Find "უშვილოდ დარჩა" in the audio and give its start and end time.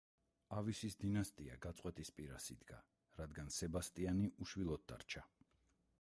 4.47-5.25